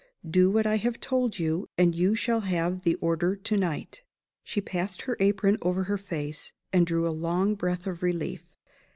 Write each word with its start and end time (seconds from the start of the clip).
Do 0.27 0.49
what 0.49 0.65
I 0.65 0.77
have 0.77 0.99
told 0.99 1.37
you; 1.37 1.67
and 1.77 1.93
you 1.93 2.15
shall 2.15 2.39
have 2.39 2.81
the 2.81 2.95
order 2.95 3.35
to 3.35 3.55
night." 3.55 4.01
She 4.43 4.59
passed 4.59 5.03
her 5.03 5.15
apron 5.19 5.59
over 5.61 5.83
her 5.83 5.97
face, 5.99 6.53
and 6.73 6.87
drew 6.87 7.07
a 7.07 7.13
long 7.13 7.53
breath 7.53 7.85
of 7.85 8.01
relief. 8.01 8.43